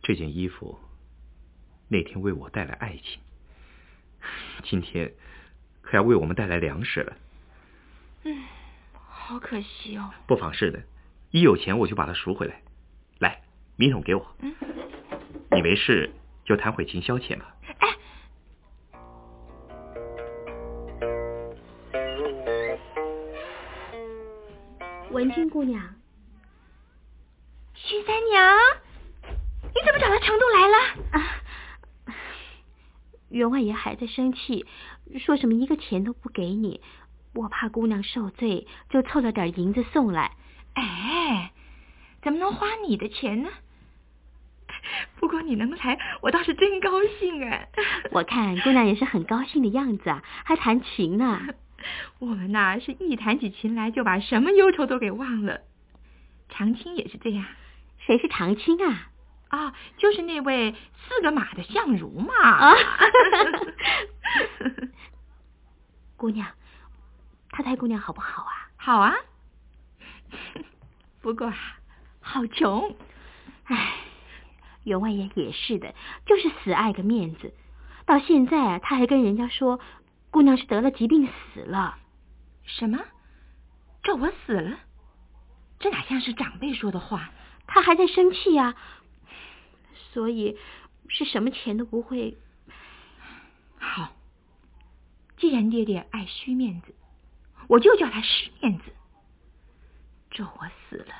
[0.01, 0.79] 这件衣服
[1.87, 3.21] 那天为我带来爱情，
[4.63, 5.13] 今天
[5.81, 7.15] 可要为我们带来粮食了。
[8.23, 8.43] 嗯，
[8.93, 10.11] 好可惜哦。
[10.27, 10.81] 不妨事的，
[11.31, 12.61] 一有钱我就把它赎回来。
[13.19, 13.41] 来，
[13.75, 14.35] 米桶给我。
[14.39, 14.53] 嗯，
[15.51, 16.11] 你没事
[16.43, 17.55] 就弹会琴消遣吧。
[25.11, 25.95] 文君姑娘，
[27.73, 28.55] 徐三娘，
[29.63, 30.77] 你怎么找到成都来了？
[31.11, 31.38] 啊，
[33.29, 34.65] 员外爷还在生气，
[35.19, 36.81] 说什么一个钱都不给你，
[37.33, 40.31] 我怕姑娘受罪，就凑了点银子送来。
[40.73, 41.51] 哎，
[42.21, 43.49] 怎么能花你的钱呢？
[45.19, 47.65] 不过你能来，我倒是真高兴啊！
[48.11, 51.41] 我看姑娘也是很高兴的样子啊，还弹琴呢。
[52.19, 55.61] 我们呐是一弹起琴来就把什么忧愁都给忘了。
[56.49, 57.45] 长青也是这样。
[57.99, 59.09] 谁是长青啊？
[59.49, 60.73] 啊，就是那位
[61.07, 62.33] 四个马的相如嘛。
[62.35, 62.73] 啊，
[66.17, 66.47] 姑娘，
[67.51, 68.69] 他太姑娘好不好啊？
[68.77, 69.15] 好啊。
[71.21, 71.53] 不过
[72.21, 72.95] 好穷。
[73.65, 73.93] 唉，
[74.83, 75.93] 员外爷也是的，
[76.25, 77.53] 就是死爱个面子。
[78.05, 79.79] 到现在啊，他还跟人家说。
[80.31, 81.97] 姑娘是得了疾病死了，
[82.63, 82.99] 什么？
[84.03, 84.77] 这我死了？
[85.79, 87.31] 这哪像是长辈说的话？
[87.65, 88.75] 他还在生气呀，
[90.19, 90.57] 所以
[91.07, 92.37] 是什么钱都不会。
[93.77, 94.11] 好，
[95.37, 96.93] 既然爹爹爱虚面子，
[97.69, 98.83] 我就叫他失面子。
[100.29, 101.15] 这我死了，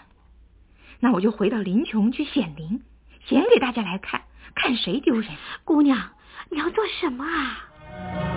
[1.00, 2.84] 那我就回到林琼去显灵，
[3.26, 5.34] 显给大家来看，看谁丢人。
[5.64, 6.12] 姑娘，
[6.50, 8.29] 你要做什么啊？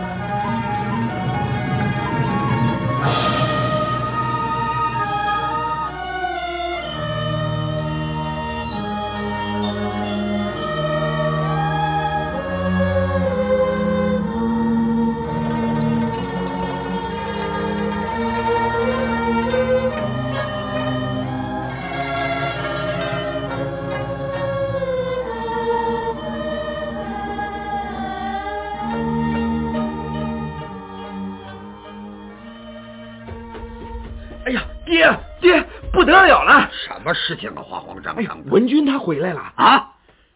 [38.04, 38.14] 啊？
[38.14, 38.50] 慌慌张张的。
[38.50, 39.92] 文君他回来了啊？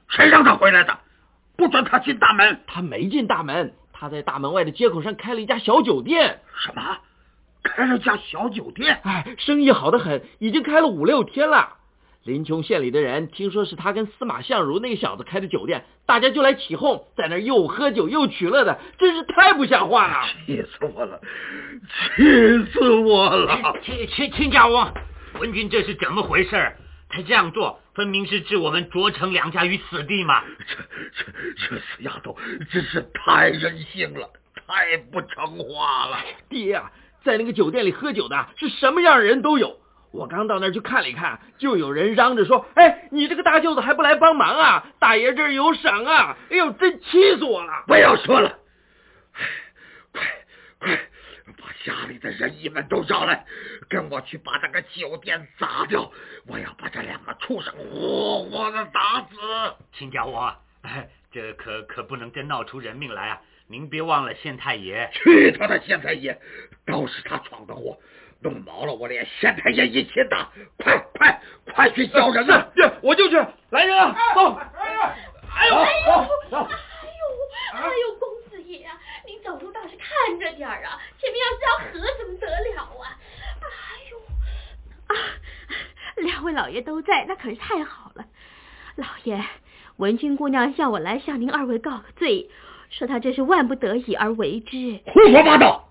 [0.08, 0.98] 谁让他回来的？
[1.56, 2.60] 不准他进大门。
[2.66, 6.40] 他没进大门，他在大门外的街口上开了一家小酒店。
[6.62, 6.98] 什么？
[7.62, 9.00] 开了家小酒店？
[9.02, 11.74] 哎，生意好的很，已经开了五六天了。
[12.22, 20.26] 临邛县里的人听说是他跟司马相如那个小子开的酒店，大家就来起哄，在那又喝酒又取乐的，真是太不像话了。
[20.44, 21.20] 气死我了！
[22.16, 23.78] 气死我了！
[23.82, 24.92] 亲亲亲家翁。
[25.38, 26.72] 文君这是怎么回事？
[27.08, 30.42] 他这样做，分明是置我们卓成两家于死地嘛！
[30.66, 30.74] 这
[31.24, 31.32] 这
[31.68, 32.36] 这死丫头，
[32.70, 34.28] 真是太任性了，
[34.66, 36.18] 太不成话了！
[36.48, 36.90] 爹呀，
[37.24, 39.80] 在那个酒店里喝酒的是什么样的人都有。
[40.12, 44.86] 我刚到那儿去看了一看，就有人嚷着说：“哎，你这个大舅子还不来帮忙啊？
[44.98, 47.84] 大爷这儿有赏啊！”哎呦，真气死我了！
[47.86, 48.58] 不要说了，
[50.12, 50.22] 快
[50.78, 51.00] 快
[51.54, 53.44] 把家里的人一们都招来，
[53.88, 56.10] 跟我去把那个酒店砸掉。
[56.46, 59.76] 我要把这两个畜生活活的打死。
[59.96, 60.54] 亲家我，
[61.32, 63.40] 这可可不能真闹出人命来啊！
[63.68, 65.10] 您别忘了县太爷。
[65.12, 66.38] 去他的县太爷，
[66.86, 67.98] 都是他闯的祸，
[68.40, 70.48] 弄毛了我连县太爷一起打。
[70.78, 71.40] 快快
[71.74, 72.64] 快去叫人呐！
[73.02, 73.36] 我就去，
[73.70, 74.14] 来人啊！
[74.34, 74.54] 走！
[74.54, 75.00] 哎呦！
[75.52, 75.76] 哎呦！
[75.76, 75.92] 哎
[76.52, 76.68] 呦！
[77.72, 78.14] 哎呦！
[78.20, 78.96] 公子爷啊，
[79.46, 80.98] 您走路倒是看着点儿啊！
[81.20, 83.16] 前面要是条河，怎么得了啊？
[83.62, 84.18] 哎呦！
[85.06, 85.14] 啊，
[86.16, 88.24] 两位老爷都在，那可是太好了。
[88.96, 89.44] 老爷，
[89.98, 92.50] 文君姑娘叫我来向您二位告个罪。
[92.90, 95.00] 说她这是万不得已而为之。
[95.06, 95.84] 胡说八道！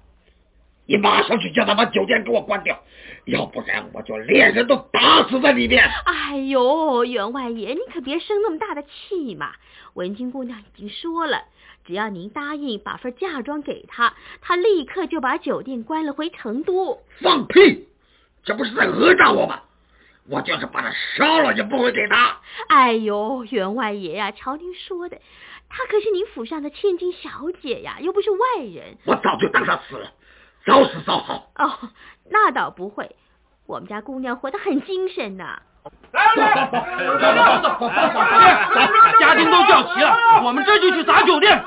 [0.88, 2.84] 你马上去叫他把酒店给我关掉，
[3.26, 5.84] 要不然我就连人都打死在里面。
[6.06, 9.53] 哎呦，员外爷，你可别生那么大的气嘛！
[9.95, 11.45] 文君姑娘已经说了，
[11.86, 16.99] 只要您答应把份嫁妆给他，他立刻就把酒店关了回成都。
[17.21, 17.88] 放屁！
[18.43, 19.61] 这不是在讹诈我吗？
[20.27, 22.38] 我就是把他烧了，也不会给他。
[22.67, 25.21] 哎呦，员外爷呀，瞧您说的。
[25.69, 28.97] 她可是您府上的千金小姐呀，又不是外人。
[29.05, 30.11] 我早就当她死了，
[30.65, 31.51] 早死早好。
[31.55, 31.89] 哦，
[32.31, 33.15] 那倒不会，
[33.67, 35.43] 我们家姑娘活得很精神呢。
[35.43, 35.61] 来
[36.11, 36.79] 来来，走
[37.61, 41.63] 走走，来，家丁都叫齐了，我们这就去砸酒店。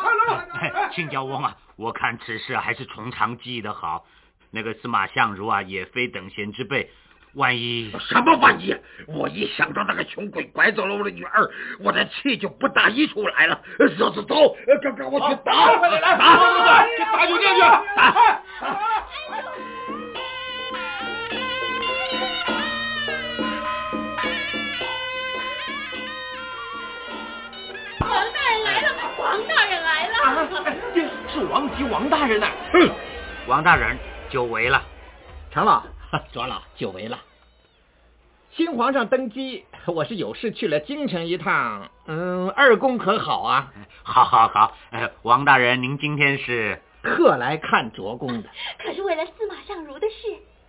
[0.92, 4.04] 亲家翁啊，我看此事还是从长计议的好。
[4.50, 6.90] 那个司马相如啊，也非等闲之辈。
[7.34, 8.74] 万一什么万一？
[9.06, 11.50] 我一想到那个穷鬼拐走了我的女儿，
[11.80, 13.60] 我的气就不打一处来了。
[13.98, 15.76] 走走走，跟跟我去打！
[15.76, 16.84] 快点来，打！
[16.86, 17.60] 去打酒店去！
[17.60, 18.14] 打！
[29.18, 30.16] 王大人来了！
[31.32, 32.48] 是王吉王大人呐！
[32.72, 32.90] 哼，
[33.46, 33.96] 王大人
[34.30, 34.82] 久违了，
[35.50, 35.82] 长老。
[36.32, 37.18] 卓老，久违了。
[38.52, 41.90] 新皇上登基，我是有事去了京城一趟。
[42.06, 43.72] 嗯，二公可好啊？
[44.02, 44.74] 好，好，好。
[45.22, 48.48] 王大人，您今天是特来看卓公的？
[48.82, 50.14] 可是为了司马相如的事。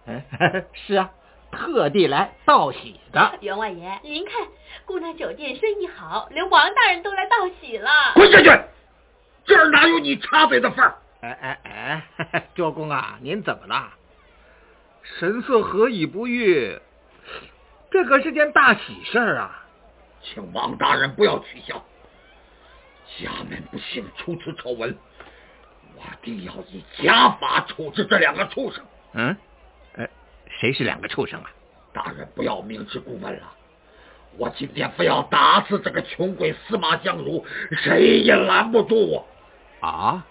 [0.07, 1.09] 嗯， 是啊，
[1.59, 3.37] 特地来道喜的。
[3.41, 4.47] 员外爷，您看，
[4.85, 7.91] 姑娘酒店生意好，连王大人都来道喜了。
[8.15, 8.49] 滚下去！
[9.45, 10.95] 这儿哪有你插嘴的份儿？
[11.21, 11.59] 哎哎
[12.31, 13.93] 哎， 周公啊，您怎么了？
[15.19, 16.81] 神色何以不悦？
[17.91, 19.65] 这可是件大喜事儿啊！
[20.21, 21.83] 请王大人不要取笑。
[23.17, 24.95] 家门不幸出此丑闻，
[25.95, 28.85] 我定要以家法处置这两个畜生。
[29.13, 29.37] 嗯，呃，
[30.59, 31.49] 谁是两个畜生啊？
[31.93, 33.53] 大人不要明知故问了。
[34.37, 39.27] 我今天非要打死这个穷鬼司马相如，谁也拦不住我。
[39.79, 40.25] 啊？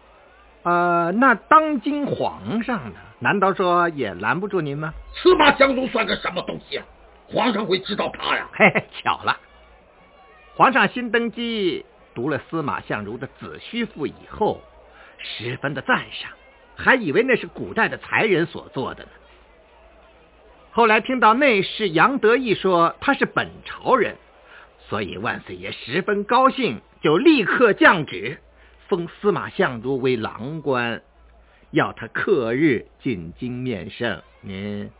[0.64, 2.96] 呃，那当今皇上呢？
[3.20, 4.92] 难道说也拦不住您吗？
[5.14, 6.84] 司马相如算个什么东西啊？
[7.28, 8.46] 皇上会知道他呀？
[8.52, 9.36] 嘿嘿，巧了，
[10.56, 14.60] 皇上新登基，读了司马相如的《子虚赋》以后，
[15.18, 16.30] 十分的赞赏，
[16.76, 19.10] 还以为那是古代的才人所做的呢。
[20.72, 24.16] 后来听到内侍杨得意说他是本朝人，
[24.88, 28.38] 所以万岁爷十分高兴，就立刻降旨，
[28.88, 31.02] 封司马相如为郎官。
[31.70, 34.90] 要他克日进京面圣，您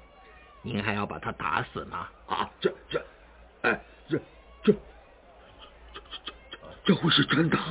[0.63, 2.09] 您还要把他打死吗？
[2.27, 3.03] 啊，这这，
[3.63, 4.19] 哎，这
[4.63, 4.73] 这
[5.95, 6.33] 这这
[6.85, 7.59] 这会是真的？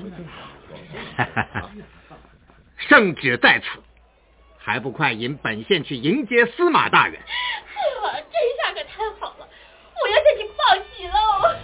[2.78, 3.66] 圣旨在此，
[4.68, 7.16] 还不快引本县去迎接司马大人？
[8.02, 9.48] 呵，这下可太好了，
[10.04, 11.56] 我要向你报喜喽！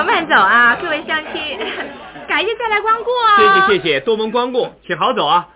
[0.00, 1.58] 走慢走啊，各位乡亲，
[2.26, 3.66] 改日再来光顾啊！
[3.68, 5.46] 谢谢谢谢，多蒙光顾，请好走啊！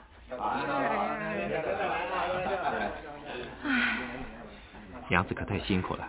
[5.09, 6.07] 娘子可太辛苦了，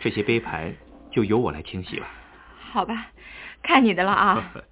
[0.00, 0.74] 这些杯盘
[1.12, 2.06] 就由我来清洗了。
[2.72, 3.08] 好吧，
[3.62, 4.50] 看你的了啊！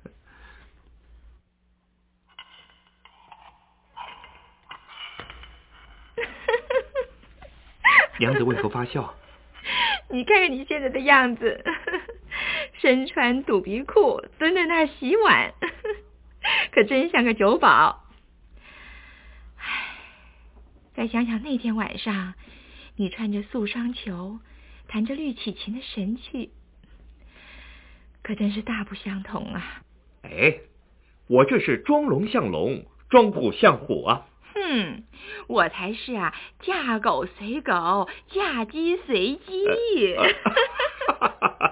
[8.19, 9.15] 娘子为何发笑？
[10.09, 11.63] 你看看你现在的样子。
[12.83, 15.55] 身穿肚皮裤，蹲在那儿洗碗，
[16.75, 18.05] 可真像个酒保。
[19.57, 19.99] 唉，
[20.97, 22.35] 再想想那天晚上，
[22.97, 24.41] 你穿着素双球，
[24.89, 26.51] 弹着绿绮琴的神气，
[28.21, 29.83] 可真是大不相同啊！
[30.23, 30.59] 哎，
[31.29, 34.27] 我这是装龙像龙，装虎像虎啊！
[34.55, 35.05] 哼，
[35.47, 40.17] 我才是啊，嫁狗随狗，嫁鸡随鸡。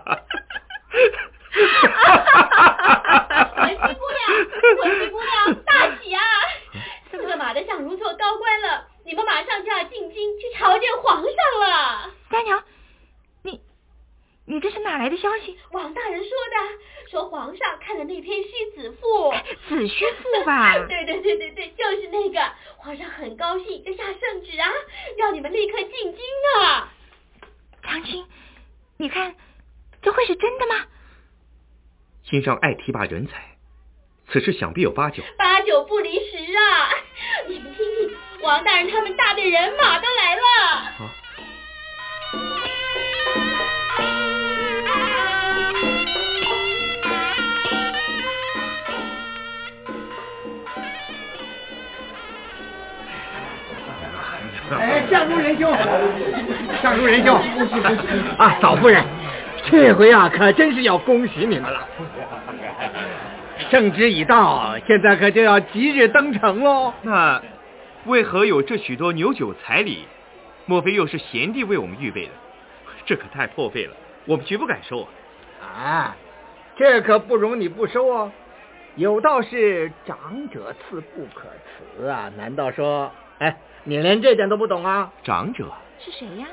[1.80, 3.62] 哈哈哈！
[3.62, 4.22] 文熙姑娘，
[4.78, 6.20] 文熙姑娘，大喜啊！
[7.10, 12.10] 四个马的相如做高官了，你们马上就要进京去朝见皇上了。
[12.30, 12.62] 三娘，
[13.42, 13.60] 你
[14.46, 15.58] 你这是哪来的消息？
[15.72, 19.32] 王大人说的，说皇上看了那篇《虚子赋》，
[19.68, 20.78] 子虚赋吧？
[20.88, 22.40] 对对对对对，就是那个。
[22.76, 24.70] 皇上很高兴，就下圣旨啊，
[25.18, 26.20] 让你们立刻进京
[26.62, 26.88] 啊。
[27.82, 28.26] 长青。
[28.96, 29.34] 你看？
[32.30, 33.32] 新上爱提拔人才，
[34.30, 35.20] 此事想必有八九。
[35.36, 36.94] 八九不离十啊！
[37.48, 40.40] 你们听听，王大人他们大队人马都来了。
[54.78, 55.76] 哎，相如仁兄，
[56.80, 57.36] 相如仁兄，
[58.38, 59.04] 啊，嫂夫人，
[59.68, 61.88] 这回啊，可真是要恭喜你们了。
[63.70, 66.92] 圣旨已到，现在可就要即日登城喽。
[67.02, 67.40] 那
[68.06, 70.06] 为何有这许多牛酒彩礼？
[70.66, 72.32] 莫非又是贤弟为我们预备的？
[73.06, 73.94] 这可太破费了，
[74.26, 75.06] 我们绝不敢收
[75.62, 75.62] 啊！
[75.62, 76.16] 啊，
[76.76, 78.32] 这可不容你不收哦。
[78.96, 81.46] 有道是长者赐不可
[81.96, 83.56] 辞啊，难道说，哎？
[83.84, 85.12] 你连这点都不懂啊！
[85.22, 86.46] 长者是谁呀？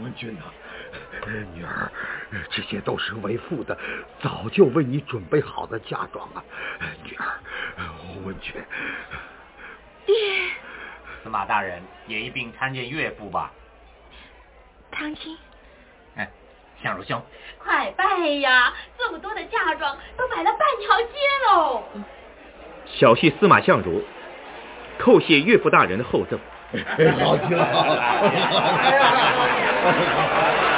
[0.00, 0.42] 文君呐，
[1.54, 1.90] 女儿，
[2.50, 3.76] 这些都是为父的
[4.20, 6.42] 早就为你准备好的嫁妆啊！
[7.04, 7.24] 女儿，
[8.24, 8.54] 文君，
[10.04, 10.14] 爹，
[11.22, 13.50] 司马大人也一并参见岳父吧。
[14.90, 15.36] 唐青，
[16.16, 16.28] 哎，
[16.82, 17.22] 相如兄，
[17.58, 18.04] 快拜
[18.40, 18.72] 呀！
[18.98, 21.14] 这么多的嫁妆都摆了半条街
[21.50, 21.84] 喽。
[22.86, 24.02] 小婿司马相如。
[24.98, 26.38] 叩谢岳父大人的厚赠，
[27.18, 27.66] 好极了。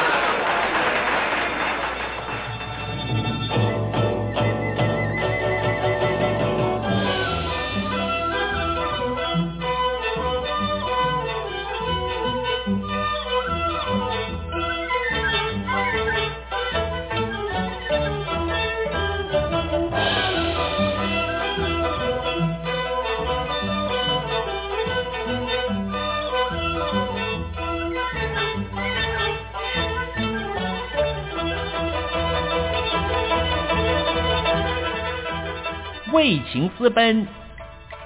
[36.55, 37.27] 行私奔，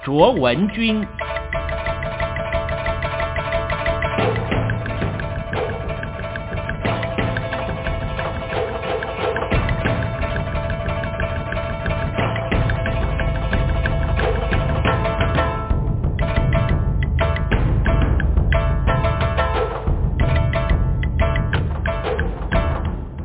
[0.03, 1.05] 卓文君。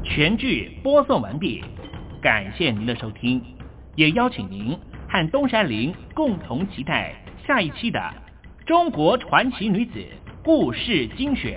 [0.04, 1.64] 全剧播送完毕，
[2.20, 3.42] 感谢您的收听。
[3.96, 4.76] 也邀请您
[5.14, 7.14] 看东山林共同期待
[7.46, 8.00] 下一期的
[8.66, 10.04] 《中国传奇女子
[10.42, 11.56] 故事精选》。